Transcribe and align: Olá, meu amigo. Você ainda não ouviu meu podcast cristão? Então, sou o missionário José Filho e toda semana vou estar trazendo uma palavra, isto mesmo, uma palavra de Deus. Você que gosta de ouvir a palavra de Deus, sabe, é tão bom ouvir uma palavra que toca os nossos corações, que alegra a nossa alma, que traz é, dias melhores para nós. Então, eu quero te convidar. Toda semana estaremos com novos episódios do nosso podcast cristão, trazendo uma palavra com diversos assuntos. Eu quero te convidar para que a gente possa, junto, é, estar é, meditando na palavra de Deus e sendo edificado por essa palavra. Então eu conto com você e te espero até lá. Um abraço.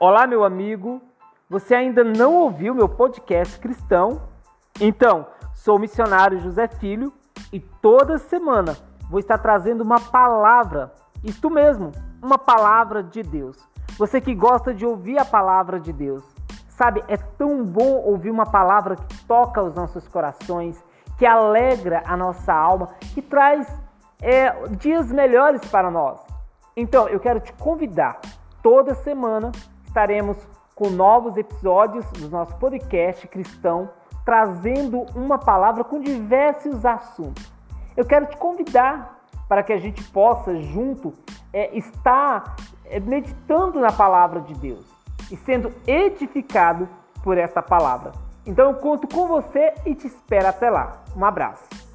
Olá, 0.00 0.28
meu 0.28 0.44
amigo. 0.44 1.02
Você 1.50 1.74
ainda 1.74 2.04
não 2.04 2.36
ouviu 2.36 2.72
meu 2.72 2.88
podcast 2.88 3.58
cristão? 3.58 4.22
Então, 4.80 5.26
sou 5.52 5.74
o 5.74 5.78
missionário 5.80 6.38
José 6.38 6.68
Filho 6.68 7.12
e 7.52 7.58
toda 7.58 8.16
semana 8.16 8.76
vou 9.10 9.18
estar 9.18 9.38
trazendo 9.38 9.82
uma 9.82 9.98
palavra, 9.98 10.94
isto 11.24 11.50
mesmo, 11.50 11.90
uma 12.22 12.38
palavra 12.38 13.02
de 13.02 13.24
Deus. 13.24 13.56
Você 13.98 14.20
que 14.20 14.36
gosta 14.36 14.72
de 14.72 14.86
ouvir 14.86 15.18
a 15.18 15.24
palavra 15.24 15.80
de 15.80 15.92
Deus, 15.92 16.22
sabe, 16.68 17.02
é 17.08 17.16
tão 17.16 17.64
bom 17.64 17.96
ouvir 17.96 18.30
uma 18.30 18.46
palavra 18.46 18.94
que 18.94 19.24
toca 19.24 19.60
os 19.60 19.74
nossos 19.74 20.06
corações, 20.06 20.80
que 21.18 21.26
alegra 21.26 22.04
a 22.06 22.16
nossa 22.16 22.54
alma, 22.54 22.90
que 23.12 23.20
traz 23.20 23.66
é, 24.22 24.64
dias 24.76 25.10
melhores 25.10 25.60
para 25.68 25.90
nós. 25.90 26.24
Então, 26.76 27.08
eu 27.08 27.18
quero 27.18 27.40
te 27.40 27.52
convidar. 27.54 28.20
Toda 28.62 28.94
semana 28.94 29.50
estaremos 29.98 30.36
com 30.76 30.90
novos 30.90 31.36
episódios 31.36 32.08
do 32.12 32.30
nosso 32.30 32.54
podcast 32.58 33.26
cristão, 33.26 33.90
trazendo 34.24 35.00
uma 35.12 35.38
palavra 35.38 35.82
com 35.82 36.00
diversos 36.00 36.86
assuntos. 36.86 37.52
Eu 37.96 38.04
quero 38.04 38.26
te 38.26 38.36
convidar 38.36 39.18
para 39.48 39.60
que 39.64 39.72
a 39.72 39.78
gente 39.78 40.00
possa, 40.10 40.54
junto, 40.62 41.12
é, 41.52 41.76
estar 41.76 42.54
é, 42.84 43.00
meditando 43.00 43.80
na 43.80 43.90
palavra 43.90 44.40
de 44.40 44.54
Deus 44.54 44.86
e 45.32 45.36
sendo 45.36 45.72
edificado 45.84 46.88
por 47.24 47.36
essa 47.36 47.60
palavra. 47.60 48.12
Então 48.46 48.70
eu 48.70 48.74
conto 48.74 49.08
com 49.12 49.26
você 49.26 49.74
e 49.84 49.96
te 49.96 50.06
espero 50.06 50.46
até 50.46 50.70
lá. 50.70 51.02
Um 51.16 51.24
abraço. 51.24 51.87